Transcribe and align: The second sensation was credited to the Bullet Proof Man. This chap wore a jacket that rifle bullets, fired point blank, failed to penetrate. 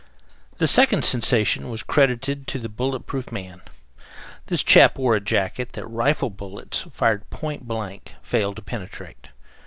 The 0.57 0.65
second 0.65 1.05
sensation 1.05 1.69
was 1.69 1.83
credited 1.83 2.47
to 2.47 2.57
the 2.57 2.69
Bullet 2.69 3.01
Proof 3.01 3.31
Man. 3.31 3.61
This 4.47 4.63
chap 4.63 4.97
wore 4.97 5.13
a 5.15 5.19
jacket 5.19 5.73
that 5.73 5.85
rifle 5.85 6.31
bullets, 6.31 6.81
fired 6.91 7.29
point 7.29 7.67
blank, 7.67 8.15
failed 8.23 8.55
to 8.55 8.63
penetrate. 8.63 9.27